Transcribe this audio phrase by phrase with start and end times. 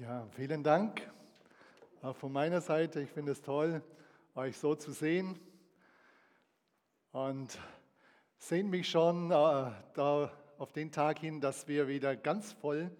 [0.00, 1.02] Ja, vielen Dank.
[2.02, 3.82] Auch von meiner Seite, ich finde es toll,
[4.36, 5.36] euch so zu sehen.
[7.10, 7.58] Und
[8.38, 12.92] sehen mich schon äh, da auf den Tag hin, dass wir wieder ganz voll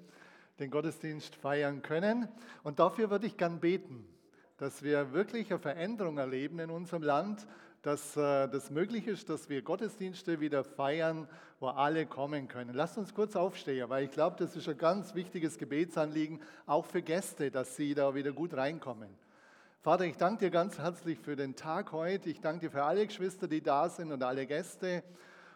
[0.59, 2.27] den Gottesdienst feiern können.
[2.65, 4.05] Und dafür würde ich gern beten,
[4.57, 7.47] dass wir wirklich eine Veränderung erleben in unserem Land,
[7.83, 11.29] dass äh, das möglich ist, dass wir Gottesdienste wieder feiern,
[11.61, 12.75] wo alle kommen können.
[12.75, 17.03] Lasst uns kurz aufstehen, weil ich glaube, das ist ein ganz wichtiges Gebetsanliegen, auch für
[17.03, 19.09] Gäste, dass sie da wieder gut reinkommen.
[19.81, 22.29] Vater, ich danke dir ganz herzlich für den Tag heute.
[22.31, 25.05] Ich danke dir für alle Geschwister, die da sind und alle Gäste.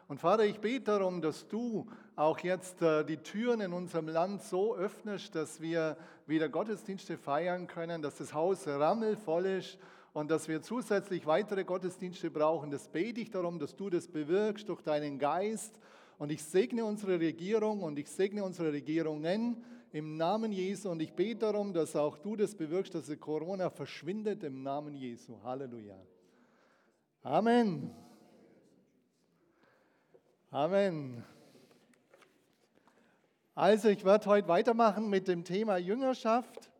[0.06, 4.42] Und Vater, ich bete darum, dass du auch jetzt äh, die Türen in unserem Land
[4.42, 5.96] so öffnest, dass wir
[6.26, 9.78] wieder Gottesdienste feiern können, dass das Haus rammelvoll ist
[10.12, 12.70] und dass wir zusätzlich weitere Gottesdienste brauchen.
[12.70, 15.78] Das bete ich darum, dass du das bewirkst durch deinen Geist.
[16.18, 20.90] Und ich segne unsere Regierung und ich segne unsere Regierungen im Namen Jesu.
[20.90, 25.42] Und ich bete darum, dass auch du das bewirkst, dass Corona verschwindet im Namen Jesu.
[25.42, 25.96] Halleluja.
[27.22, 27.90] Amen.
[30.50, 31.24] Amen.
[33.54, 36.71] Also ich werde heute weitermachen mit dem Thema Jüngerschaft.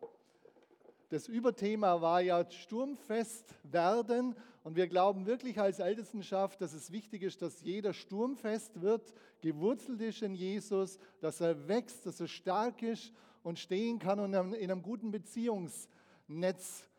[1.13, 7.21] Das Überthema war ja sturmfest werden und wir glauben wirklich als Ältestenschaft, dass es wichtig
[7.21, 12.81] ist, dass jeder sturmfest wird, gewurzelt ist in Jesus, dass er wächst, dass er stark
[12.81, 16.89] ist und stehen kann und in einem guten Beziehungsnetz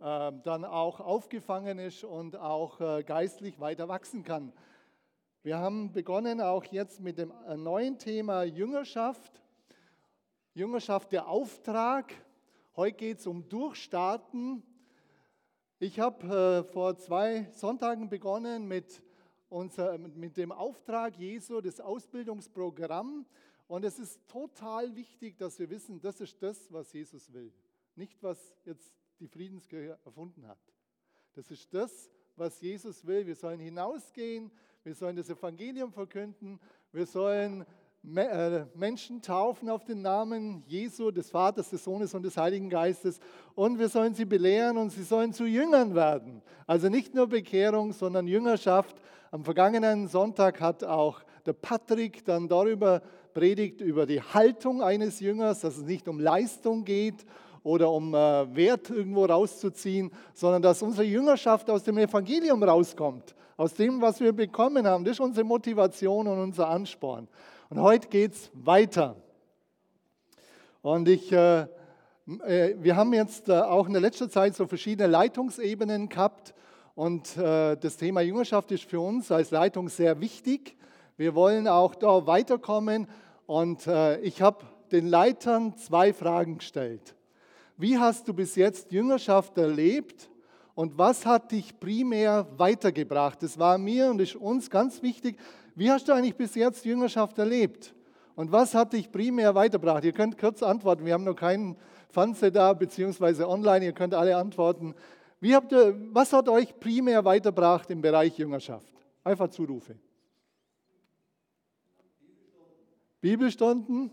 [0.00, 4.52] äh, dann auch aufgefangen ist und auch äh, geistlich weiter wachsen kann.
[5.42, 9.40] Wir haben begonnen auch jetzt mit dem äh, neuen Thema Jüngerschaft.
[10.52, 12.12] Jüngerschaft der Auftrag.
[12.74, 14.62] Heute geht es um Durchstarten.
[15.78, 19.02] Ich habe äh, vor zwei Sonntagen begonnen mit,
[19.50, 23.26] unser, mit dem Auftrag Jesu, das Ausbildungsprogramm.
[23.66, 27.52] Und es ist total wichtig, dass wir wissen, das ist das, was Jesus will.
[27.94, 30.72] Nicht, was jetzt die Friedenskirche erfunden hat.
[31.34, 33.26] Das ist das, was Jesus will.
[33.26, 34.50] Wir sollen hinausgehen,
[34.82, 36.58] wir sollen das Evangelium verkünden,
[36.90, 37.66] wir sollen
[38.04, 43.20] Menschen taufen auf den Namen Jesu, des Vaters, des Sohnes und des Heiligen Geistes.
[43.54, 46.42] Und wir sollen sie belehren und sie sollen zu Jüngern werden.
[46.66, 48.96] Also nicht nur Bekehrung, sondern Jüngerschaft.
[49.30, 53.02] Am vergangenen Sonntag hat auch der Patrick dann darüber
[53.34, 57.24] predigt, über die Haltung eines Jüngers, dass es nicht um Leistung geht
[57.62, 63.74] oder um äh, Wert irgendwo rauszuziehen, sondern dass unsere Jüngerschaft aus dem Evangelium rauskommt, aus
[63.74, 65.04] dem, was wir bekommen haben.
[65.04, 67.28] Das ist unsere Motivation und unser Ansporn.
[67.72, 69.16] Und heute geht es weiter.
[70.82, 75.08] Und ich, äh, äh, wir haben jetzt äh, auch in der letzten Zeit so verschiedene
[75.08, 76.52] Leitungsebenen gehabt.
[76.94, 80.76] Und äh, das Thema Jüngerschaft ist für uns als Leitung sehr wichtig.
[81.16, 83.08] Wir wollen auch da weiterkommen.
[83.46, 87.14] Und äh, ich habe den Leitern zwei Fragen gestellt.
[87.78, 90.28] Wie hast du bis jetzt Jüngerschaft erlebt?
[90.74, 93.42] Und was hat dich primär weitergebracht?
[93.42, 95.38] Das war mir und ist uns ganz wichtig,
[95.74, 97.94] wie hast du eigentlich bis jetzt Jüngerschaft erlebt?
[98.34, 100.04] Und was hat dich primär weitergebracht?
[100.04, 101.04] Ihr könnt kurz antworten.
[101.04, 101.76] Wir haben noch keinen
[102.08, 103.84] Fanze da, beziehungsweise online.
[103.84, 104.94] Ihr könnt alle antworten.
[105.40, 108.92] Wie habt ihr, was hat euch primär weitergebracht im Bereich Jüngerschaft?
[109.24, 109.96] Einfach Zurufe.
[113.20, 114.10] Bibelstunden.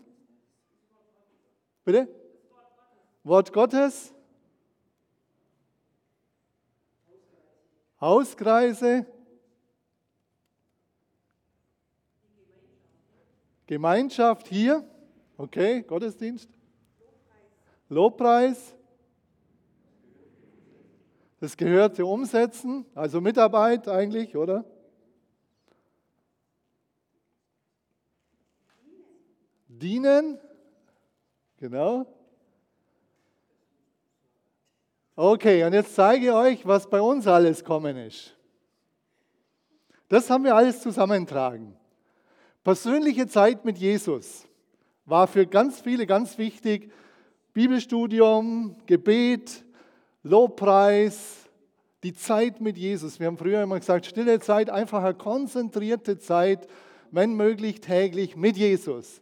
[1.83, 2.07] Bitte?
[3.23, 4.13] Wort Gottes.
[7.99, 9.05] Hauskreise.
[13.69, 14.83] Gemeinschaft hier,
[15.37, 16.49] okay, Gottesdienst.
[17.87, 18.75] Lobpreis.
[21.39, 24.65] Das gehört zu Umsetzen, also Mitarbeit eigentlich, oder?
[29.67, 30.39] Dienen,
[31.57, 32.07] genau.
[35.15, 38.35] Okay, und jetzt zeige ich euch, was bei uns alles kommen ist.
[40.07, 41.78] Das haben wir alles zusammentragen.
[42.69, 44.45] Persönliche Zeit mit Jesus
[45.05, 46.91] war für ganz viele ganz wichtig.
[47.51, 49.65] Bibelstudium, Gebet,
[50.21, 51.49] Lobpreis,
[52.03, 53.19] die Zeit mit Jesus.
[53.19, 56.67] Wir haben früher immer gesagt, stille Zeit, einfach eine konzentrierte Zeit,
[57.09, 59.19] wenn möglich täglich mit Jesus.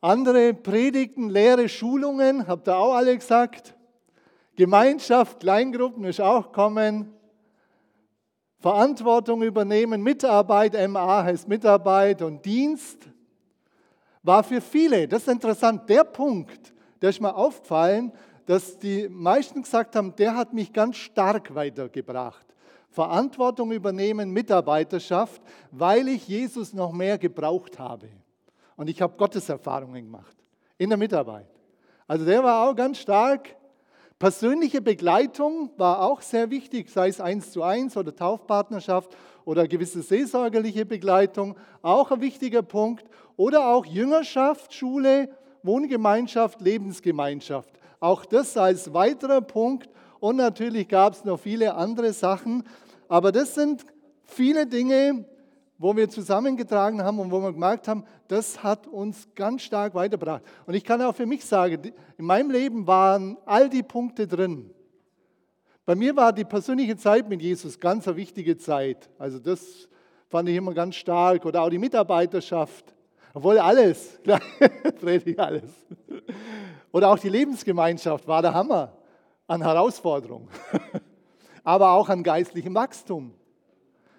[0.00, 3.74] Andere Predigten, Lehre, Schulungen, habt ihr auch alle gesagt.
[4.54, 7.13] Gemeinschaft, Kleingruppen ist auch kommen.
[8.64, 12.96] Verantwortung übernehmen, Mitarbeit, MA heißt Mitarbeit und Dienst,
[14.22, 16.72] war für viele, das ist interessant, der Punkt,
[17.02, 18.10] der ist mir aufgefallen,
[18.46, 22.46] dass die meisten gesagt haben, der hat mich ganz stark weitergebracht.
[22.88, 28.08] Verantwortung übernehmen, Mitarbeiterschaft, weil ich Jesus noch mehr gebraucht habe.
[28.76, 30.38] Und ich habe Gottes Erfahrungen gemacht
[30.78, 31.50] in der Mitarbeit.
[32.06, 33.56] Also der war auch ganz stark.
[34.24, 40.00] Persönliche Begleitung war auch sehr wichtig, sei es eins zu eins oder Taufpartnerschaft oder gewisse
[40.00, 43.04] seelsorgerliche Begleitung, auch ein wichtiger Punkt.
[43.36, 45.28] Oder auch Jüngerschaft, Schule,
[45.62, 47.68] Wohngemeinschaft, Lebensgemeinschaft.
[48.00, 49.90] Auch das als weiterer Punkt.
[50.20, 52.64] Und natürlich gab es noch viele andere Sachen.
[53.08, 53.84] Aber das sind
[54.24, 55.26] viele Dinge,
[55.78, 60.42] wo wir zusammengetragen haben und wo wir gemerkt haben, das hat uns ganz stark weitergebracht.
[60.66, 64.70] Und ich kann auch für mich sagen, in meinem Leben waren all die Punkte drin.
[65.84, 69.10] Bei mir war die persönliche Zeit mit Jesus ganz eine wichtige Zeit.
[69.18, 69.88] Also das
[70.28, 71.44] fand ich immer ganz stark.
[71.44, 72.94] Oder auch die Mitarbeiterschaft.
[73.34, 74.20] Obwohl alles,
[75.00, 75.70] Freddy, alles.
[76.92, 78.96] Oder auch die Lebensgemeinschaft war der Hammer
[79.46, 80.48] an Herausforderung.
[81.64, 83.34] Aber auch an geistlichem Wachstum.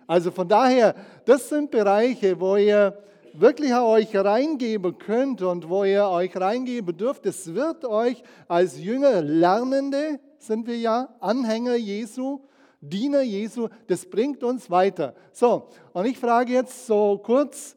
[0.07, 2.97] Also von daher, das sind Bereiche, wo ihr
[3.33, 7.25] wirklich euch reingeben könnt und wo ihr euch reingeben dürft.
[7.25, 12.41] Es wird euch als Jünger Lernende, sind wir ja, Anhänger Jesu,
[12.81, 15.15] Diener Jesu, das bringt uns weiter.
[15.31, 17.75] So, und ich frage jetzt so kurz,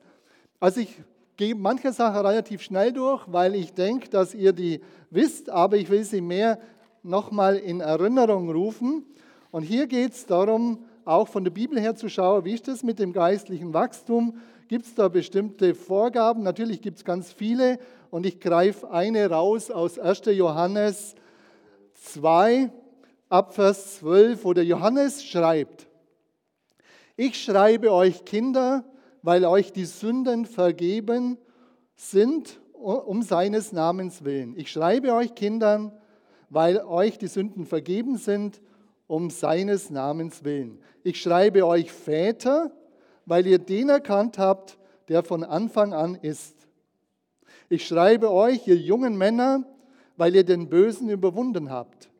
[0.60, 0.94] also ich
[1.36, 5.88] gehe manche Sachen relativ schnell durch, weil ich denke, dass ihr die wisst, aber ich
[5.88, 6.58] will sie mehr
[7.02, 9.06] nochmal in Erinnerung rufen.
[9.50, 12.82] Und hier geht es darum, auch von der Bibel her zu schauen, wie ist das
[12.82, 14.38] mit dem geistlichen Wachstum?
[14.68, 16.42] Gibt es da bestimmte Vorgaben?
[16.42, 17.78] Natürlich gibt es ganz viele
[18.10, 20.22] und ich greife eine raus aus 1.
[20.26, 21.14] Johannes
[21.94, 22.70] 2
[23.28, 25.86] ab Vers 12, wo der Johannes schreibt,
[27.16, 28.84] ich schreibe euch Kinder,
[29.22, 31.36] weil euch die Sünden vergeben
[31.96, 34.54] sind um seines Namens willen.
[34.56, 35.90] Ich schreibe euch Kindern,
[36.48, 38.60] weil euch die Sünden vergeben sind
[39.08, 40.78] um seines Namens willen.
[41.02, 42.70] Ich schreibe euch Väter,
[43.26, 44.78] weil ihr den erkannt habt,
[45.08, 46.54] der von Anfang an ist.
[47.68, 49.64] Ich schreibe euch, ihr jungen Männer,
[50.16, 52.10] weil ihr den Bösen überwunden habt.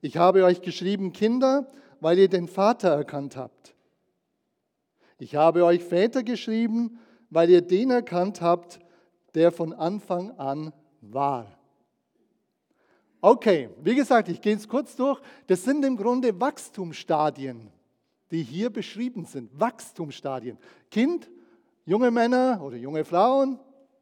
[0.00, 1.68] Ich habe euch geschrieben, Kinder,
[2.00, 3.74] weil ihr den Vater erkannt habt.
[5.18, 6.98] Ich habe euch Väter geschrieben,
[7.30, 8.80] weil ihr den erkannt habt,
[9.34, 11.46] der von Anfang an war.
[13.24, 15.20] Okay, wie gesagt, ich gehe es kurz durch.
[15.46, 17.70] Das sind im Grunde Wachstumsstadien,
[18.32, 19.48] die hier beschrieben sind.
[19.58, 20.58] Wachstumsstadien.
[20.90, 21.30] Kind,
[21.86, 23.60] junge Männer oder junge Frauen,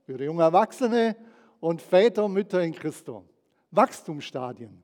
[0.09, 1.17] oder junge Erwachsene
[1.61, 3.23] und Väter und Mütter in Christo.
[3.71, 4.83] Wachstumsstadien.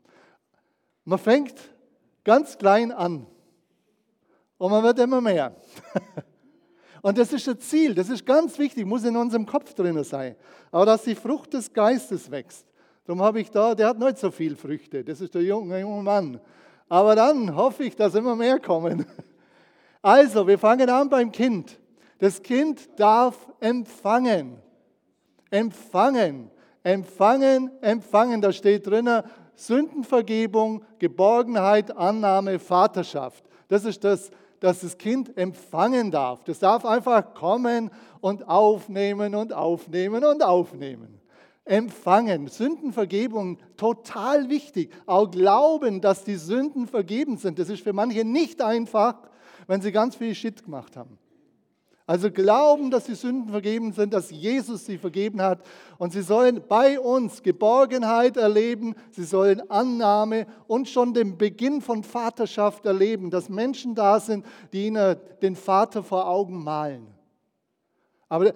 [1.06, 1.54] Man fängt
[2.22, 3.26] ganz klein an
[4.58, 5.56] und man wird immer mehr.
[7.02, 10.34] Und das ist das Ziel, das ist ganz wichtig, muss in unserem Kopf drin sein.
[10.72, 12.66] Aber dass die Frucht des Geistes wächst.
[13.06, 16.02] Darum habe ich da, der hat nicht so viele Früchte, das ist der junge, junge
[16.02, 16.40] Mann.
[16.88, 19.06] Aber dann hoffe ich, dass immer mehr kommen.
[20.02, 21.80] Also, wir fangen an beim Kind.
[22.20, 24.56] Das Kind darf empfangen.
[25.50, 26.48] Empfangen.
[26.84, 28.40] Empfangen, empfangen.
[28.40, 29.10] Da steht drin,
[29.56, 33.44] Sündenvergebung, Geborgenheit, Annahme, Vaterschaft.
[33.66, 34.30] Das ist das,
[34.60, 36.44] dass das Kind empfangen darf.
[36.44, 41.20] Das darf einfach kommen und aufnehmen und aufnehmen und aufnehmen
[41.66, 42.48] empfangen.
[42.48, 44.90] Sündenvergebung, total wichtig.
[45.04, 47.58] Auch glauben, dass die Sünden vergeben sind.
[47.58, 49.16] Das ist für manche nicht einfach,
[49.66, 51.18] wenn sie ganz viel Shit gemacht haben.
[52.08, 55.66] Also glauben, dass die Sünden vergeben sind, dass Jesus sie vergeben hat.
[55.98, 62.04] Und sie sollen bei uns Geborgenheit erleben, sie sollen Annahme und schon den Beginn von
[62.04, 67.08] Vaterschaft erleben, dass Menschen da sind, die ihnen den Vater vor Augen malen.
[68.28, 68.52] Aber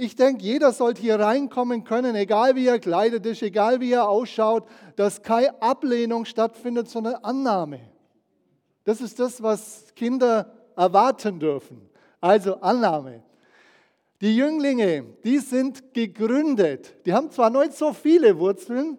[0.00, 4.08] ich denke, jeder sollte hier reinkommen können, egal wie er kleidet ist, egal wie er
[4.08, 7.80] ausschaut, dass keine Ablehnung stattfindet, sondern Annahme.
[8.84, 11.90] Das ist das, was Kinder erwarten dürfen.
[12.20, 13.24] Also Annahme.
[14.20, 16.94] Die Jünglinge, die sind gegründet.
[17.04, 18.98] Die haben zwar nicht so viele Wurzeln,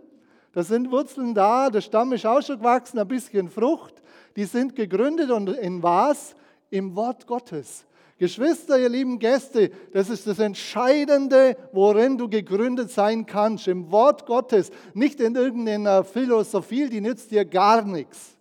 [0.51, 4.01] da sind Wurzeln da, der Stamm ist auch schon gewachsen, ein bisschen Frucht.
[4.36, 6.36] Die sind gegründet und in was?
[6.70, 7.86] Im Wort Gottes.
[8.20, 14.26] Geschwister, ihr lieben Gäste, das ist das Entscheidende, worin du gegründet sein kannst, im Wort
[14.26, 18.38] Gottes, nicht in irgendeiner Philosophie, die nützt dir gar nichts.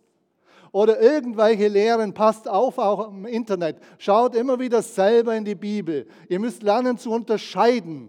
[0.72, 3.76] Oder irgendwelche Lehren, passt auf, auch im Internet.
[3.98, 6.06] Schaut immer wieder selber in die Bibel.
[6.28, 8.08] Ihr müsst lernen zu unterscheiden,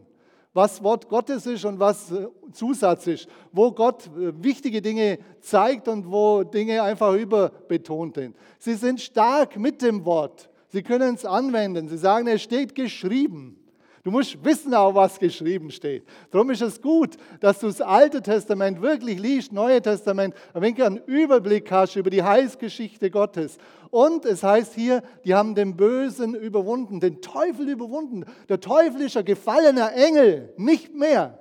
[0.53, 3.27] was Wort Gottes ist und was äh, Zusatz ist.
[3.51, 8.35] Wo Gott äh, wichtige Dinge zeigt und wo Dinge einfach überbetont sind.
[8.57, 10.48] Sie sind stark mit dem Wort.
[10.69, 11.87] Sie können es anwenden.
[11.87, 13.55] Sie sagen, es steht geschrieben.
[14.03, 16.03] Du musst wissen auch, was geschrieben steht.
[16.31, 20.85] Darum ist es gut, dass du das Alte Testament wirklich liest, Neue Testament, wenn du
[20.85, 23.57] einen Überblick hast über die Heilsgeschichte Gottes.
[23.91, 28.23] Und es heißt hier, die haben den Bösen überwunden, den Teufel überwunden.
[28.47, 31.37] Der Teufel ist ein gefallener Engel, nicht mehr.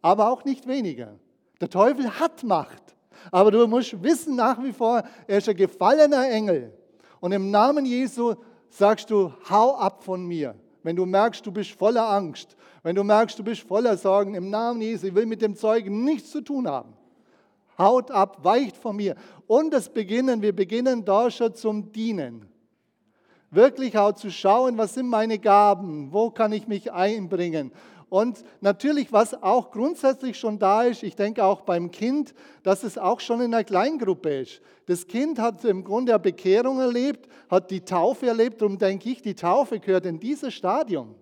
[0.00, 1.18] aber auch nicht weniger.
[1.60, 2.94] Der Teufel hat Macht.
[3.32, 6.72] Aber du musst wissen nach wie vor, er ist ein gefallener Engel.
[7.18, 8.36] Und im Namen Jesu
[8.70, 10.54] sagst du, hau ab von mir.
[10.82, 14.50] Wenn du merkst, du bist voller Angst, wenn du merkst, du bist voller Sorgen, im
[14.50, 16.92] Namen Jesu, ich will mit dem Zeugen nichts zu tun haben.
[17.78, 19.16] Haut ab, weicht von mir.
[19.46, 22.46] Und das Beginnen, wir beginnen da schon zum Dienen.
[23.50, 27.72] Wirklich auch zu schauen, was sind meine Gaben, wo kann ich mich einbringen.
[28.08, 32.98] Und natürlich, was auch grundsätzlich schon da ist, ich denke auch beim Kind, dass es
[32.98, 34.60] auch schon in einer Kleingruppe ist.
[34.86, 39.22] Das Kind hat im Grunde eine Bekehrung erlebt, hat die Taufe erlebt, darum denke ich,
[39.22, 41.16] die Taufe gehört in dieses Stadium.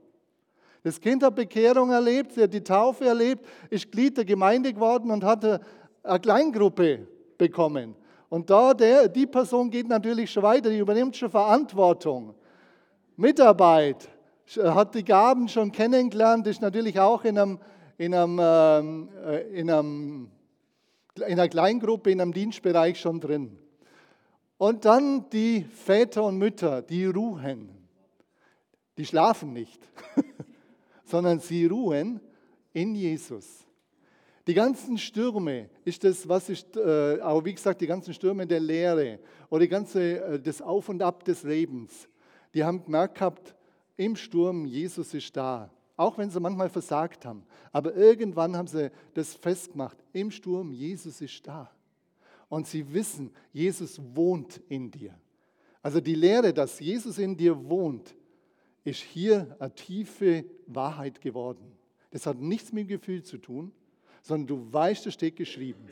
[0.83, 5.11] Das Kind hat Bekehrung erlebt, sie hat die Taufe erlebt, ist Glied der Gemeinde geworden
[5.11, 7.97] und hat eine Kleingruppe bekommen.
[8.29, 12.35] Und da der, die Person geht natürlich schon weiter, die übernimmt schon Verantwortung.
[13.17, 14.09] Mitarbeit,
[14.57, 17.59] hat die Gaben schon kennengelernt, ist natürlich auch in, einem,
[17.97, 20.31] in, einem, ähm, äh, in, einem,
[21.17, 23.59] in einer Kleingruppe, in einem Dienstbereich schon drin.
[24.59, 27.71] Und dann die Väter und Mütter, die ruhen.
[28.97, 29.81] Die schlafen nicht,
[31.05, 32.21] sondern sie ruhen
[32.73, 33.65] in Jesus.
[34.47, 38.61] Die ganzen Stürme ist das, was ist, äh, aber wie gesagt, die ganzen Stürme der
[38.61, 42.09] Lehre oder die ganze, äh, das Auf und Ab des Lebens,
[42.53, 43.55] die haben gemerkt gehabt,
[43.97, 45.71] im Sturm, Jesus ist da.
[45.97, 47.45] Auch wenn sie manchmal versagt haben.
[47.71, 49.97] Aber irgendwann haben sie das festgemacht.
[50.13, 51.71] Im Sturm, Jesus ist da.
[52.49, 55.15] Und sie wissen, Jesus wohnt in dir.
[55.83, 58.15] Also die Lehre, dass Jesus in dir wohnt,
[58.85, 61.73] ist hier eine tiefe Wahrheit geworden.
[62.11, 63.73] Das hat nichts mit Gefühl zu tun,
[64.23, 65.89] sondern du weißt, es steht geschrieben.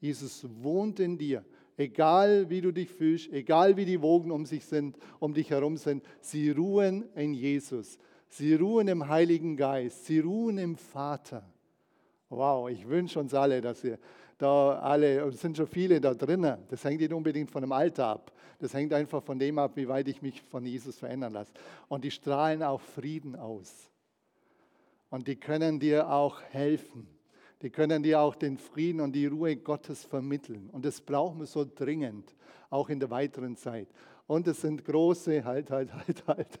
[0.00, 1.44] Jesus wohnt in dir.
[1.76, 5.76] Egal wie du dich fühlst, egal wie die Wogen um, sich sind, um dich herum
[5.76, 7.98] sind, sie ruhen in Jesus.
[8.28, 10.06] Sie ruhen im Heiligen Geist.
[10.06, 11.48] Sie ruhen im Vater.
[12.28, 13.98] Wow, ich wünsche uns alle, dass wir
[14.38, 16.58] da alle, es sind schon viele da drinnen.
[16.68, 18.32] Das hängt nicht unbedingt von dem Alter ab.
[18.58, 21.52] Das hängt einfach von dem ab, wie weit ich mich von Jesus verändern lasse.
[21.88, 23.90] Und die strahlen auch Frieden aus.
[25.10, 27.13] Und die können dir auch helfen
[27.64, 30.68] die können dir auch den Frieden und die Ruhe Gottes vermitteln.
[30.70, 32.36] Und das brauchen wir so dringend,
[32.68, 33.88] auch in der weiteren Zeit.
[34.26, 36.60] Und es sind große, halt, halt, halt, halt,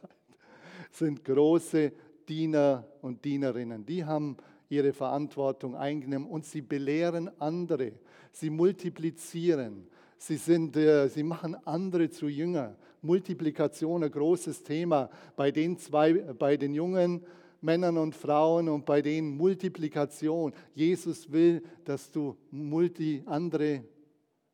[0.90, 1.92] sind große
[2.26, 3.84] Diener und Dienerinnen.
[3.84, 4.38] Die haben
[4.70, 7.92] ihre Verantwortung eingenommen und sie belehren andere.
[8.32, 9.86] Sie multiplizieren.
[10.16, 12.76] Sie, sind, äh, sie machen andere zu Jünger.
[13.02, 17.26] Multiplikation, ein großes Thema bei den zwei, bei den Jungen
[17.64, 20.52] Männern und Frauen und bei denen Multiplikation.
[20.74, 23.82] Jesus will, dass du multi andere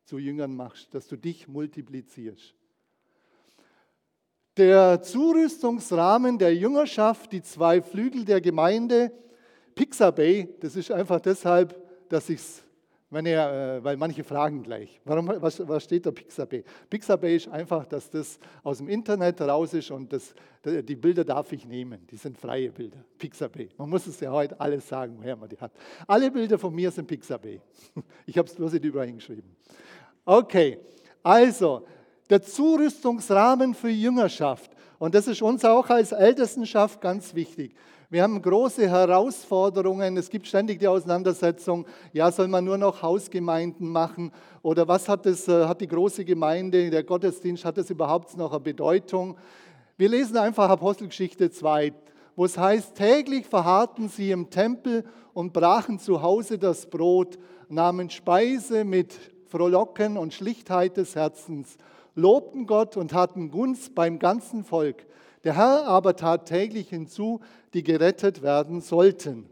[0.04, 2.54] zu Jüngern machst, dass du dich multiplizierst.
[4.56, 9.12] Der Zurüstungsrahmen der Jüngerschaft, die zwei Flügel der Gemeinde,
[9.74, 11.76] Pixabay, das ist einfach deshalb,
[12.08, 12.64] dass ich es
[13.10, 16.62] wenn ihr, äh, weil manche fragen gleich, warum, was, was steht da Pixabay?
[16.88, 20.32] Pixabay ist einfach, dass das aus dem Internet raus ist und das,
[20.64, 22.06] die Bilder darf ich nehmen.
[22.06, 23.04] Die sind freie Bilder.
[23.18, 23.70] Pixabay.
[23.76, 25.72] Man muss es ja heute alles sagen, woher man die hat.
[26.06, 27.60] Alle Bilder von mir sind Pixabay.
[28.26, 29.56] Ich habe es bloß nicht überall hingeschrieben.
[30.24, 30.78] Okay,
[31.22, 31.84] also
[32.28, 34.70] der Zurüstungsrahmen für Jüngerschaft.
[35.00, 37.74] Und das ist uns auch als Ältestenschaft ganz wichtig.
[38.12, 40.16] Wir haben große Herausforderungen.
[40.16, 44.32] Es gibt ständig die Auseinandersetzung, ja, soll man nur noch Hausgemeinden machen?
[44.62, 48.50] Oder was hat, das, äh, hat die große Gemeinde, der Gottesdienst, hat das überhaupt noch
[48.50, 49.36] eine Bedeutung?
[49.96, 51.92] Wir lesen einfach Apostelgeschichte 2,
[52.34, 57.38] wo es heißt, täglich verharrten sie im Tempel und brachen zu Hause das Brot,
[57.68, 59.14] nahmen Speise mit
[59.46, 61.76] Frohlocken und Schlichtheit des Herzens,
[62.16, 65.06] lobten Gott und hatten Gunst beim ganzen Volk.
[65.44, 67.40] Der Herr aber tat täglich hinzu,
[67.72, 69.48] die gerettet werden sollten.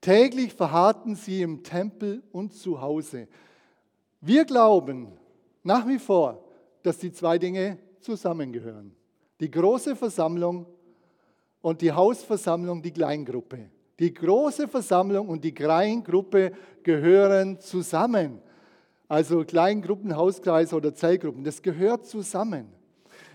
[0.00, 3.28] Täglich verharrten sie im Tempel und zu Hause.
[4.20, 5.08] Wir glauben
[5.62, 6.44] nach wie vor,
[6.82, 8.94] dass die zwei Dinge zusammengehören.
[9.40, 10.66] Die große Versammlung
[11.60, 13.70] und die Hausversammlung, die Kleingruppe.
[13.98, 16.52] Die große Versammlung und die Kleingruppe
[16.82, 18.40] gehören zusammen.
[19.08, 22.75] Also Kleingruppen, Hauskreise oder Zellgruppen, das gehört zusammen.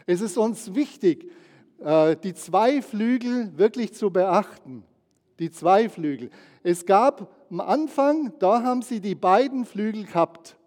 [0.05, 1.29] Es ist uns wichtig,
[1.83, 4.83] äh, die zwei Flügel wirklich zu beachten.
[5.39, 6.29] Die zwei Flügel.
[6.63, 10.57] Es gab am Anfang, da haben sie die beiden Flügel gehabt.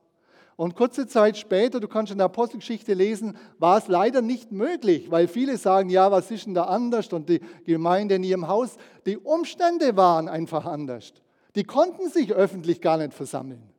[0.56, 5.10] Und kurze Zeit später, du kannst in der Apostelgeschichte lesen, war es leider nicht möglich,
[5.10, 8.76] weil viele sagen, ja, was ist denn da anders und die Gemeinde in ihrem Haus,
[9.04, 11.12] die Umstände waren einfach anders.
[11.56, 13.73] Die konnten sich öffentlich gar nicht versammeln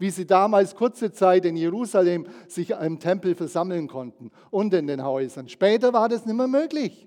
[0.00, 5.04] wie sie damals kurze Zeit in Jerusalem sich im Tempel versammeln konnten und in den
[5.04, 5.48] Häusern.
[5.48, 7.06] Später war das nicht mehr möglich.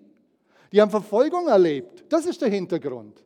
[0.71, 2.05] Die haben Verfolgung erlebt.
[2.09, 3.25] Das ist der Hintergrund.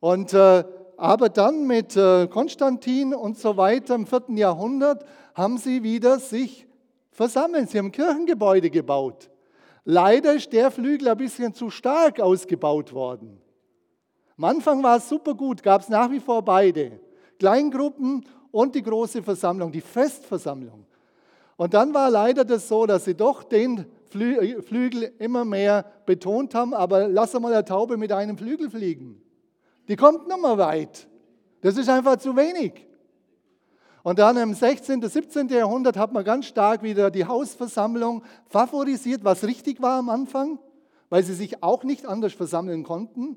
[0.00, 0.64] Und, äh,
[0.96, 5.04] aber dann mit äh, Konstantin und so weiter im vierten Jahrhundert
[5.34, 6.66] haben sie wieder sich
[7.10, 7.68] versammelt.
[7.68, 9.30] Sie haben Kirchengebäude gebaut.
[9.84, 13.38] Leider ist der Flügel ein bisschen zu stark ausgebaut worden.
[14.38, 17.00] Am Anfang war es super gut, gab es nach wie vor beide.
[17.38, 20.86] Kleingruppen und die große Versammlung, die Festversammlung.
[21.56, 26.74] Und dann war leider das so, dass sie doch den Flügel immer mehr betont haben,
[26.74, 29.20] aber lass mal eine Taube mit einem Flügel fliegen.
[29.88, 31.08] Die kommt nicht mehr weit.
[31.60, 32.86] Das ist einfach zu wenig.
[34.02, 35.48] Und dann im 16., 17.
[35.48, 40.60] Jahrhundert hat man ganz stark wieder die Hausversammlung favorisiert, was richtig war am Anfang,
[41.08, 43.36] weil sie sich auch nicht anders versammeln konnten.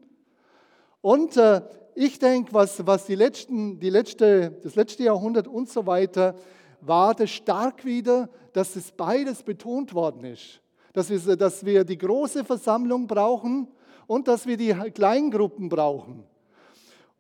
[1.01, 1.61] Und äh,
[2.01, 6.33] ich denke, was, was die letzten, die letzte, das letzte Jahrhundert und so weiter
[6.79, 10.61] war das stark wieder, dass es beides betont worden ist.
[10.93, 13.67] Dass wir, dass wir die große Versammlung brauchen
[14.07, 16.23] und dass wir die Kleingruppen brauchen.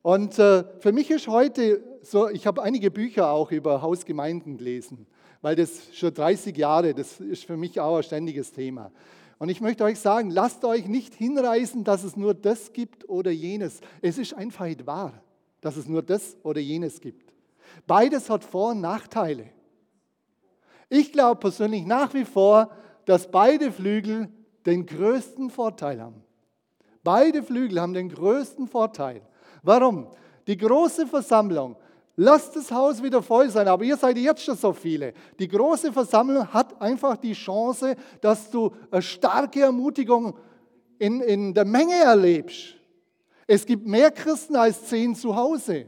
[0.01, 5.07] Und äh, für mich ist heute so, ich habe einige Bücher auch über Hausgemeinden gelesen,
[5.41, 8.91] weil das schon 30 Jahre, das ist für mich auch ein ständiges Thema.
[9.39, 13.31] Und ich möchte euch sagen, lasst euch nicht hinreißen, dass es nur das gibt oder
[13.31, 13.79] jenes.
[14.01, 15.23] Es ist einfach nicht wahr,
[15.61, 17.33] dass es nur das oder jenes gibt.
[17.87, 19.49] Beides hat Vor- und Nachteile.
[20.89, 22.69] Ich glaube persönlich nach wie vor,
[23.05, 24.29] dass beide Flügel
[24.65, 26.21] den größten Vorteil haben.
[27.03, 29.21] Beide Flügel haben den größten Vorteil.
[29.63, 30.11] Warum?
[30.47, 31.77] Die große Versammlung,
[32.19, 35.13] lasst das Haus wieder voll sein, aber ihr seid jetzt schon so viele.
[35.39, 40.37] Die große Versammlung hat einfach die Chance, dass du eine starke Ermutigung
[40.97, 42.75] in, in der Menge erlebst.
[43.47, 45.85] Es gibt mehr Christen als zehn zu Hause.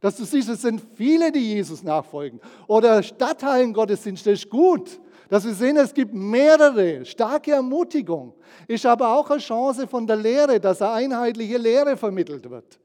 [0.00, 2.40] Dass du siehst, es sind viele, die Jesus nachfolgen.
[2.66, 5.00] Oder Stadthallengottesdienst ist gut.
[5.28, 7.04] Dass wir sehen, es gibt mehrere.
[7.04, 8.34] Starke Ermutigung.
[8.66, 12.80] Ist aber auch eine Chance von der Lehre, dass eine einheitliche Lehre vermittelt wird.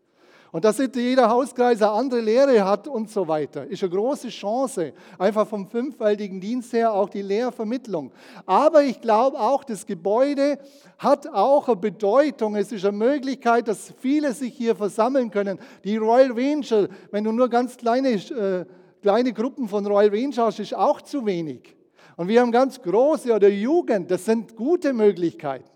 [0.55, 4.93] Und dass jeder Hauskreis eine andere Lehre hat und so weiter, ist eine große Chance.
[5.19, 8.13] Einfach vom fünffältigen Dienst her auch die Lehrvermittlung.
[8.45, 10.57] Aber ich glaube auch, das Gebäude
[10.97, 12.55] hat auch eine Bedeutung.
[12.55, 15.59] Es ist eine Möglichkeit, dass viele sich hier versammeln können.
[15.83, 18.63] Die Royal Ranger, wenn du nur ganz kleine, äh,
[19.01, 21.75] kleine Gruppen von Royal Ranger hast, ist auch zu wenig.
[22.15, 25.69] Und wir haben ganz große oder Jugend, das sind gute Möglichkeiten.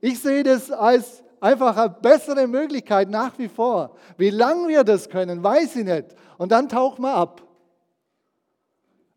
[0.00, 3.94] Ich sehe das als einfach eine bessere Möglichkeit nach wie vor.
[4.16, 6.06] Wie lange wir das können, weiß ich nicht.
[6.38, 7.42] Und dann tauchen wir ab.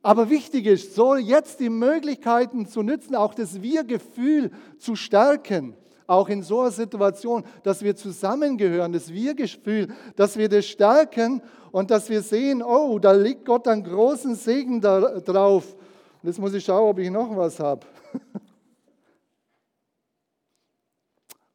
[0.03, 5.75] Aber wichtig ist, so jetzt die Möglichkeiten zu nutzen, auch das Wir-Gefühl zu stärken.
[6.05, 11.91] Auch in so einer Situation, dass wir zusammengehören, das Wir-Gefühl, dass wir das stärken und
[11.91, 15.75] dass wir sehen, oh, da liegt Gott einen großen Segen da, drauf.
[16.23, 17.85] Jetzt muss ich schauen, ob ich noch was habe.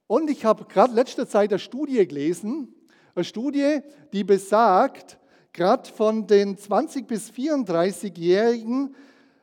[0.06, 2.74] Und ich habe gerade letzte Zeit eine Studie gelesen,
[3.14, 3.80] eine Studie,
[4.12, 5.18] die besagt,
[5.52, 8.94] gerade von den 20 bis 34-Jährigen,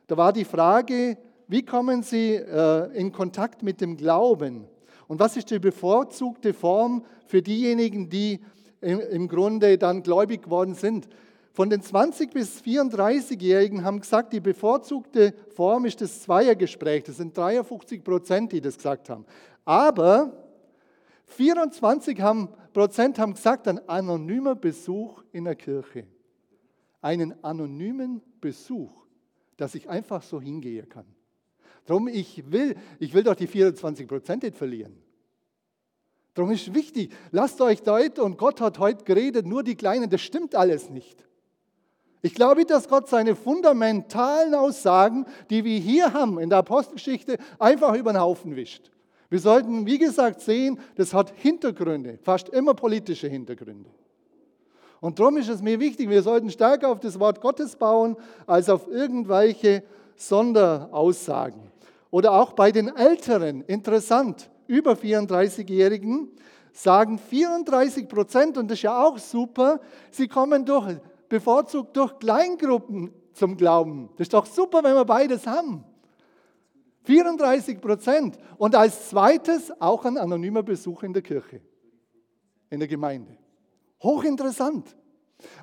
[0.06, 4.66] da war die Frage, wie kommen sie äh, in Kontakt mit dem Glauben?
[5.08, 8.40] Und was ist die bevorzugte Form für diejenigen, die
[8.80, 11.08] im Grunde dann gläubig geworden sind?
[11.52, 17.02] Von den 20 bis 34-Jährigen haben gesagt, die bevorzugte Form ist das Zweiergespräch.
[17.04, 19.26] Das sind 53 Prozent, die das gesagt haben.
[19.64, 20.49] Aber
[21.32, 26.06] 24 haben, Prozent haben gesagt, ein anonymer Besuch in der Kirche.
[27.00, 28.92] Einen anonymen Besuch,
[29.56, 31.06] dass ich einfach so hingehen kann.
[31.86, 34.96] Darum, ich will, ich will doch die 24 Prozent nicht verlieren.
[36.34, 40.20] Darum ist wichtig, lasst euch heute, und Gott hat heute geredet, nur die Kleinen, das
[40.20, 41.26] stimmt alles nicht.
[42.22, 47.94] Ich glaube, dass Gott seine fundamentalen Aussagen, die wir hier haben in der Apostelgeschichte, einfach
[47.94, 48.90] über den Haufen wischt.
[49.30, 53.88] Wir sollten, wie gesagt, sehen, das hat Hintergründe, fast immer politische Hintergründe.
[55.00, 58.16] Und darum ist es mir wichtig, wir sollten stärker auf das Wort Gottes bauen,
[58.46, 59.82] als auf irgendwelche
[60.16, 61.62] Sonderaussagen.
[62.10, 66.28] Oder auch bei den Älteren, interessant, über 34-Jährigen
[66.72, 70.96] sagen 34 Prozent, und das ist ja auch super, sie kommen durch,
[71.28, 74.10] bevorzugt durch Kleingruppen zum Glauben.
[74.16, 75.84] Das ist doch super, wenn wir beides haben.
[77.04, 78.38] 34 Prozent.
[78.58, 81.60] Und als zweites auch ein anonymer Besuch in der Kirche,
[82.68, 83.36] in der Gemeinde.
[84.02, 84.96] Hochinteressant.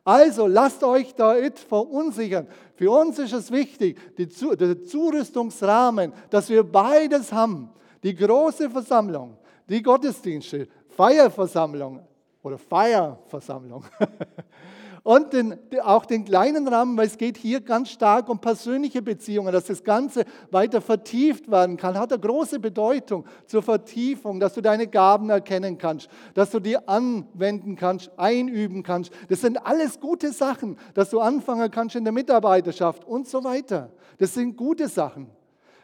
[0.03, 2.47] Also lasst euch da nicht verunsichern.
[2.75, 7.69] Für uns ist es wichtig, der Zurüstungsrahmen, dass wir beides haben.
[8.03, 12.01] Die große Versammlung, die Gottesdienste, Feierversammlung
[12.41, 13.83] oder Feierversammlung
[15.07, 19.53] und den, auch den kleinen Rahmen, weil es geht hier ganz stark um persönliche Beziehungen,
[19.53, 24.59] dass das Ganze weiter vertieft werden kann, hat eine große Bedeutung zur Vertiefung, dass du
[24.59, 29.13] deine Gaben erkennen kannst, dass du die anwenden kannst, einüben kannst.
[29.29, 33.89] Das sind alles gute Sachen, dass du anfangen kannst in der Mitarbeiterschaft und so weiter.
[34.17, 35.29] Das sind gute Sachen.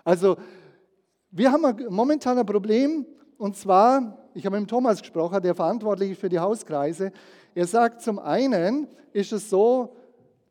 [0.04, 0.36] Also
[1.32, 3.06] wir haben momentan ein Problem
[3.38, 7.14] und zwar, ich habe mit Thomas gesprochen, der verantwortlich ist für die Hauskreise.
[7.56, 9.96] Er sagt, zum einen ist es so,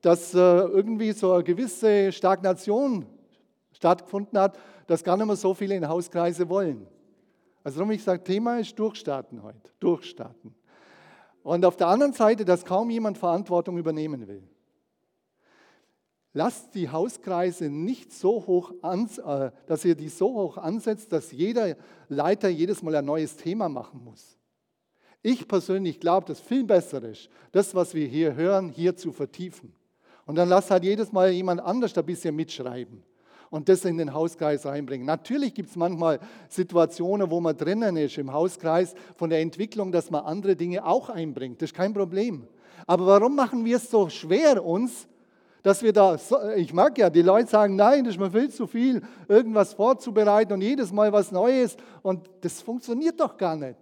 [0.00, 3.06] dass äh, irgendwie so eine gewisse Stagnation
[3.72, 6.86] stattgefunden hat, dass gar nicht mehr so viele in Hauskreise wollen.
[7.64, 10.54] Also darum ich sage, Thema ist Durchstarten heute, Durchstarten.
[11.42, 14.42] Und auf der anderen Seite, dass kaum jemand Verantwortung übernehmen will.
[16.34, 21.30] Lasst die Hauskreise nicht so hoch, an, äh, dass ihr die so hoch ansetzt, dass
[21.30, 21.76] jeder
[22.08, 24.38] Leiter jedes Mal ein neues Thema machen muss.
[25.22, 29.72] Ich persönlich glaube, dass viel besser ist, das, was wir hier hören, hier zu vertiefen.
[30.26, 33.02] Und dann lass halt jedes Mal jemand anders ein bisschen mitschreiben
[33.50, 35.06] und das in den Hauskreis reinbringen.
[35.06, 40.10] Natürlich gibt es manchmal Situationen, wo man drinnen ist im Hauskreis von der Entwicklung, dass
[40.10, 41.60] man andere Dinge auch einbringt.
[41.60, 42.48] Das ist kein Problem.
[42.86, 45.06] Aber warum machen wir es so schwer uns,
[45.62, 46.18] dass wir da,
[46.56, 50.54] ich mag ja, die Leute sagen, nein, das ist mir viel zu viel, irgendwas vorzubereiten
[50.54, 53.76] und jedes Mal was Neues und das funktioniert doch gar nicht.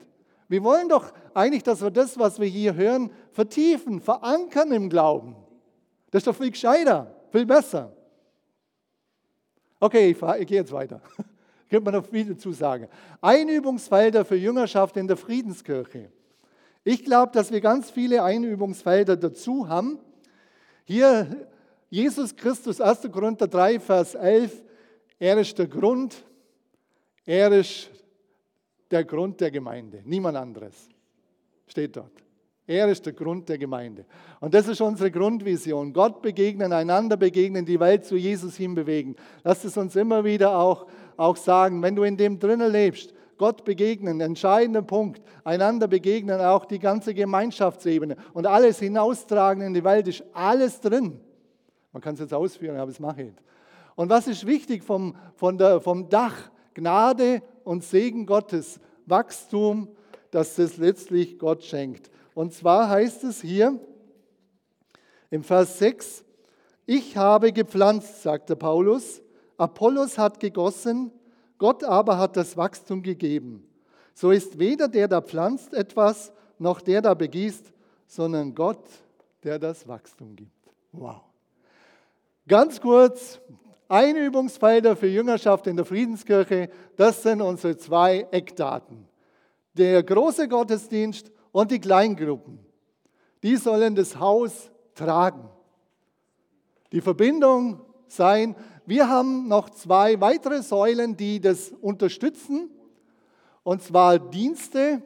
[0.51, 5.37] Wir wollen doch eigentlich, dass wir das, was wir hier hören, vertiefen, verankern im Glauben.
[6.11, 7.97] Das ist doch viel gescheiter, viel besser.
[9.79, 11.01] Okay, ich, ich gehe jetzt weiter.
[11.71, 12.89] Könnte man noch viel dazu sagen.
[13.21, 16.11] Einübungsfelder für Jüngerschaft in der Friedenskirche.
[16.83, 20.01] Ich glaube, dass wir ganz viele Einübungsfelder dazu haben.
[20.83, 21.47] Hier
[21.91, 23.09] Jesus Christus, 1.
[23.13, 24.65] Korinther 3, Vers 11,
[25.21, 26.25] er ist der Grund,
[27.25, 27.89] er ist
[28.91, 30.89] der Grund der Gemeinde, niemand anderes.
[31.67, 32.13] Steht dort.
[32.67, 34.05] Er ist der Grund der Gemeinde.
[34.39, 35.93] Und das ist unsere Grundvision.
[35.93, 39.17] Gott begegnen, einander begegnen, die Welt zu Jesus hinbewegen.
[39.43, 43.65] Lasst es uns immer wieder auch, auch sagen, wenn du in dem drinnen lebst, Gott
[43.65, 50.07] begegnen, entscheidender Punkt, einander begegnen, auch die ganze Gemeinschaftsebene und alles hinaustragen in die Welt,
[50.07, 51.19] ist alles drin.
[51.93, 53.33] Man kann es jetzt ausführen, aber das mache ich.
[53.97, 56.51] Und was ist wichtig vom, von der, vom Dach?
[56.75, 59.87] Gnade und Segen Gottes, Wachstum,
[60.33, 62.11] das es letztlich Gott schenkt.
[62.35, 63.79] Und zwar heißt es hier
[65.31, 66.25] im Vers 6,
[66.85, 69.23] ich habe gepflanzt, sagte Paulus,
[69.57, 71.13] Apollos hat gegossen,
[71.59, 73.65] Gott aber hat das Wachstum gegeben.
[74.15, 77.73] So ist weder der, der pflanzt etwas, noch der, der begießt,
[78.09, 78.85] sondern Gott,
[79.45, 80.51] der das Wachstum gibt.
[80.91, 81.21] Wow.
[82.49, 83.41] Ganz kurz,
[83.91, 89.09] Einübungsfelder für Jüngerschaft in der Friedenskirche, das sind unsere zwei Eckdaten.
[89.75, 92.61] Der große Gottesdienst und die Kleingruppen.
[93.43, 95.49] Die sollen das Haus tragen.
[96.93, 98.55] Die Verbindung sein.
[98.87, 102.71] Wir haben noch zwei weitere Säulen, die das unterstützen,
[103.63, 105.03] und zwar Dienste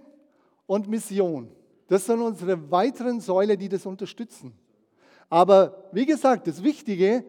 [0.67, 1.51] und Mission.
[1.89, 4.53] Das sind unsere weiteren Säulen, die das unterstützen.
[5.29, 7.25] Aber wie gesagt, das Wichtige,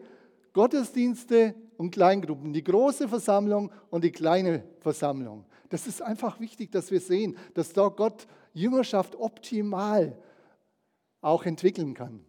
[0.56, 5.44] Gottesdienste und Kleingruppen, die große Versammlung und die kleine Versammlung.
[5.68, 10.16] Das ist einfach wichtig, dass wir sehen, dass da Gott Jüngerschaft optimal
[11.20, 12.24] auch entwickeln kann.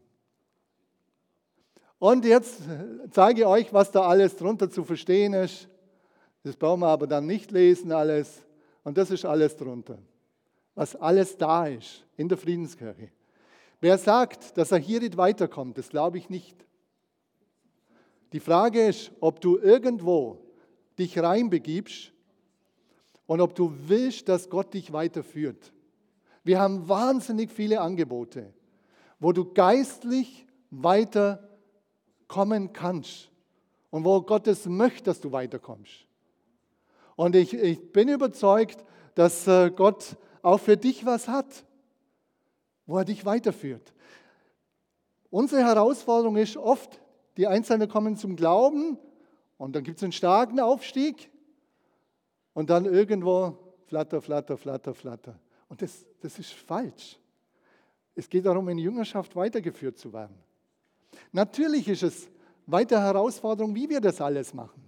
[2.00, 2.60] Und jetzt
[3.12, 5.70] zeige ich euch, was da alles drunter zu verstehen ist.
[6.44, 8.44] Das brauchen wir aber dann nicht lesen alles.
[8.84, 10.00] Und das ist alles drunter.
[10.76, 13.10] Was alles da ist in der Friedenskirche.
[13.80, 16.67] Wer sagt, dass er hier nicht weiterkommt, das glaube ich nicht.
[18.34, 20.40] Die Frage ist, ob du irgendwo
[21.00, 22.12] dich reinbegibst
[23.26, 25.72] und ob du willst, dass Gott dich weiterführt.
[26.44, 28.54] Wir haben wahnsinnig viele Angebote,
[29.20, 33.30] wo du geistlich weiterkommen kannst
[33.90, 36.06] und wo Gott es möchte, dass du weiterkommst.
[37.16, 38.84] Und ich, ich bin überzeugt,
[39.16, 41.66] dass äh, Gott auch für dich was hat,
[42.86, 43.94] wo er dich weiterführt.
[45.30, 47.02] Unsere Herausforderung ist oft,
[47.38, 48.98] die Einzelnen kommen zum Glauben
[49.58, 51.30] und dann gibt es einen starken Aufstieg
[52.54, 55.40] und dann irgendwo flatter, flatter, flatter, flatter.
[55.70, 57.20] Und das, das ist falsch.
[58.16, 60.36] Es geht darum, in Jüngerschaft weitergeführt zu werden.
[61.32, 62.30] Natürlich ist es
[62.66, 64.84] weiter Herausforderung, wie wir das alles machen.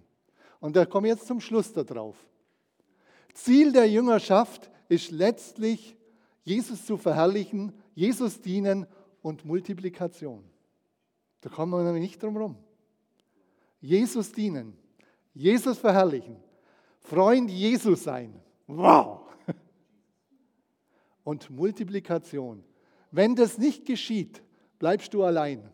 [0.60, 2.18] Und da komme ich jetzt zum Schluss darauf.
[3.34, 5.96] Ziel der Jüngerschaft ist letztlich,
[6.44, 8.88] Jesus zu verherrlichen, Jesus dienen
[9.22, 10.49] und Multiplikation.
[11.42, 12.56] Da kommen wir nämlich nicht drum herum.
[13.82, 14.78] Jesus dienen,
[15.34, 16.36] Jesus verherrlichen,
[17.00, 18.34] Freund Jesus sein.
[18.68, 19.22] Wow!
[21.24, 22.64] Und Multiplikation.
[23.12, 24.44] Wenn das nicht geschieht,
[24.78, 25.70] bleibst du allein.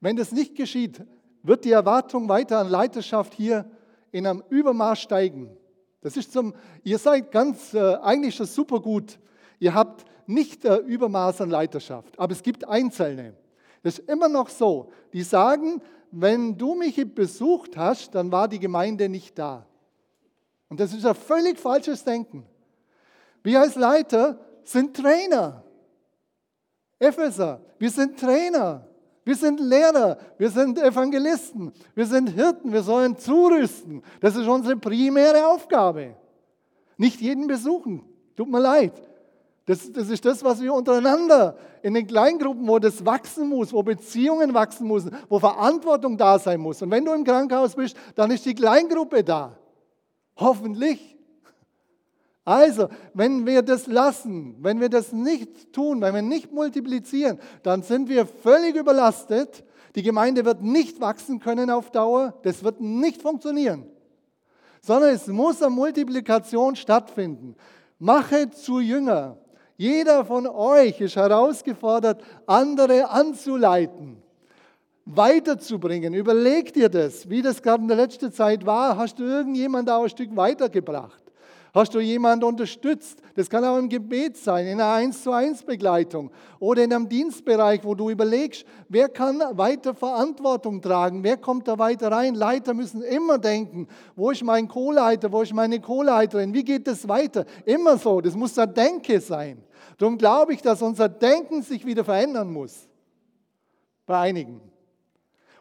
[0.00, 1.04] Wenn das nicht geschieht,
[1.42, 3.70] wird die Erwartung weiter an Leiterschaft hier
[4.12, 5.56] in einem Übermaß steigen.
[6.00, 9.18] Das ist zum, ihr seid ganz, äh, eigentlich schon super gut.
[9.58, 13.34] Ihr habt nicht äh, Übermaß an Leiterschaft, aber es gibt Einzelne.
[13.82, 14.90] Das ist immer noch so.
[15.12, 19.66] Die sagen, wenn du mich besucht hast, dann war die Gemeinde nicht da.
[20.68, 22.44] Und das ist ein völlig falsches Denken.
[23.42, 25.64] Wir als Leiter sind Trainer.
[26.98, 28.86] Epheser, wir sind Trainer.
[29.24, 34.02] Wir sind Lehrer, wir sind Evangelisten, wir sind Hirten, wir sollen zurüsten.
[34.20, 36.16] Das ist unsere primäre Aufgabe.
[36.96, 38.02] Nicht jeden besuchen,
[38.34, 38.92] tut mir leid.
[39.70, 43.84] Das, das ist das, was wir untereinander in den Kleingruppen, wo das wachsen muss, wo
[43.84, 46.82] Beziehungen wachsen müssen, wo Verantwortung da sein muss.
[46.82, 49.56] Und wenn du im Krankenhaus bist, dann ist die Kleingruppe da.
[50.34, 51.16] Hoffentlich.
[52.44, 57.84] Also, wenn wir das lassen, wenn wir das nicht tun, wenn wir nicht multiplizieren, dann
[57.84, 59.62] sind wir völlig überlastet.
[59.94, 62.34] Die Gemeinde wird nicht wachsen können auf Dauer.
[62.42, 63.86] Das wird nicht funktionieren.
[64.82, 67.54] Sondern es muss eine Multiplikation stattfinden.
[68.00, 69.38] Mache zu Jünger.
[69.80, 74.22] Jeder von euch ist herausgefordert, andere anzuleiten,
[75.06, 76.12] weiterzubringen.
[76.12, 78.98] Überleg dir das, wie das gerade in der letzten Zeit war.
[78.98, 81.22] Hast du irgendjemand auch ein Stück weitergebracht?
[81.72, 83.22] Hast du jemanden unterstützt?
[83.34, 87.08] Das kann auch im Gebet sein, in einer 1 zu 1 Begleitung oder in einem
[87.08, 92.34] Dienstbereich, wo du überlegst, wer kann weiter Verantwortung tragen, wer kommt da weiter rein.
[92.34, 97.06] Leiter müssen immer denken, wo ist mein Co-Leiter, wo ist meine Co-Leiterin, wie geht das
[97.06, 97.44] weiter?
[97.64, 99.62] Immer so, das muss ein Denke sein.
[99.96, 102.88] Darum glaube ich, dass unser Denken sich wieder verändern muss.
[104.06, 104.60] Bei einigen.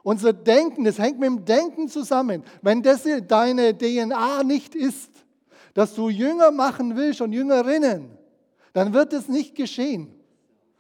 [0.02, 2.44] Unser Denken, das hängt mit dem Denken zusammen.
[2.64, 5.12] Wenn das deine DNA nicht ist,
[5.74, 8.12] dass du Jünger machen willst und Jüngerinnen,
[8.74, 10.14] dann wird es nicht geschehen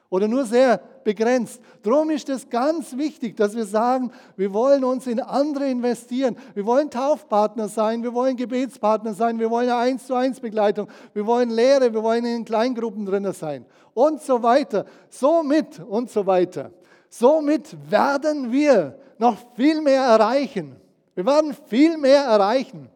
[0.09, 1.61] oder nur sehr begrenzt.
[1.83, 6.35] Darum ist es ganz wichtig, dass wir sagen, wir wollen uns in andere investieren.
[6.55, 10.87] Wir wollen Taufpartner sein, wir wollen Gebetspartner sein, wir wollen eine 1 zu 1 Begleitung,
[11.13, 14.85] wir wollen Lehre, wir wollen in Kleingruppen drin sein und so weiter.
[15.09, 16.71] Somit und so weiter.
[17.09, 20.75] Somit werden wir noch viel mehr erreichen.
[21.15, 22.89] Wir werden viel mehr erreichen.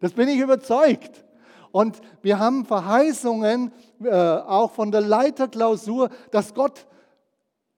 [0.00, 1.24] Das bin ich überzeugt.
[1.72, 6.86] Und wir haben Verheißungen, äh, auch von der Leiterklausur, dass Gott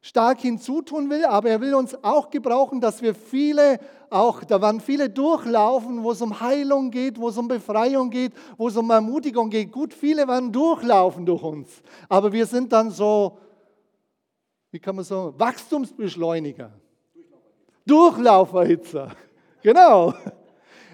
[0.00, 4.80] stark hinzutun will, aber er will uns auch gebrauchen, dass wir viele, auch da werden
[4.80, 8.88] viele durchlaufen, wo es um Heilung geht, wo es um Befreiung geht, wo es um
[8.90, 9.72] Ermutigung geht.
[9.72, 13.38] Gut, viele werden durchlaufen durch uns, aber wir sind dann so,
[14.70, 16.70] wie kann man so, Wachstumsbeschleuniger.
[17.84, 19.10] Durchlauferhitzer.
[19.62, 20.14] Genau.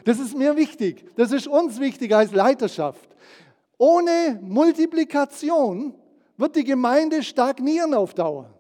[0.05, 1.05] Das ist mir wichtig.
[1.17, 3.09] Das ist uns wichtig als Leiterschaft.
[3.79, 5.95] Ohne Multiplikation
[6.37, 8.51] wird die Gemeinde stagnieren auf Dauer.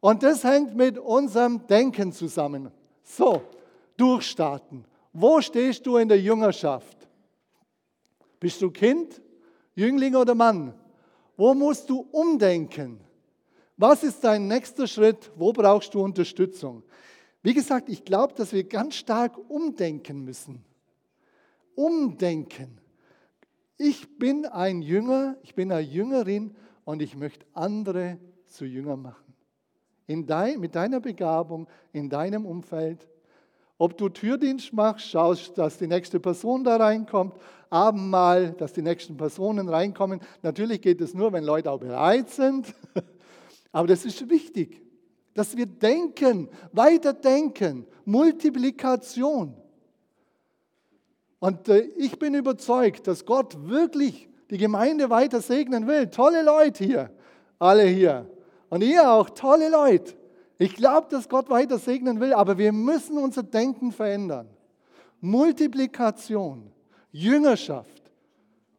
[0.00, 2.70] Und das hängt mit unserem Denken zusammen.
[3.02, 3.42] So,
[3.96, 4.84] durchstarten.
[5.12, 7.08] Wo stehst du in der Jüngerschaft?
[8.38, 9.22] Bist du Kind,
[9.74, 10.74] Jüngling oder Mann?
[11.36, 13.00] Wo musst du umdenken?
[13.76, 15.30] Was ist dein nächster Schritt?
[15.36, 16.82] Wo brauchst du Unterstützung?
[17.44, 20.64] Wie gesagt, ich glaube, dass wir ganz stark umdenken müssen.
[21.74, 22.78] Umdenken.
[23.76, 29.34] Ich bin ein Jünger, ich bin eine Jüngerin und ich möchte andere zu Jünger machen.
[30.06, 33.06] In dein, mit deiner Begabung, in deinem Umfeld.
[33.76, 37.34] Ob du Türdienst machst, schaust, dass die nächste Person da reinkommt,
[37.68, 40.20] Abendmahl, dass die nächsten Personen reinkommen.
[40.40, 42.72] Natürlich geht es nur, wenn Leute auch bereit sind.
[43.72, 44.83] Aber das ist wichtig
[45.34, 49.54] dass wir denken, weiterdenken, Multiplikation.
[51.40, 56.08] Und äh, ich bin überzeugt, dass Gott wirklich die Gemeinde weiter segnen will.
[56.08, 57.10] Tolle Leute hier,
[57.58, 58.30] alle hier.
[58.70, 60.14] Und ihr auch, tolle Leute.
[60.58, 64.48] Ich glaube, dass Gott weiter segnen will, aber wir müssen unser Denken verändern.
[65.20, 66.70] Multiplikation,
[67.10, 68.02] Jüngerschaft.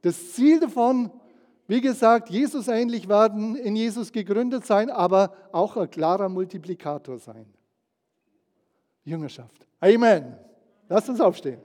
[0.02, 1.12] Das Ziel davon
[1.68, 7.46] wie gesagt, Jesus ähnlich werden, in Jesus gegründet sein, aber auch ein klarer Multiplikator sein.
[9.04, 9.66] Jüngerschaft.
[9.80, 10.36] Amen.
[10.88, 11.60] Lasst uns aufstehen.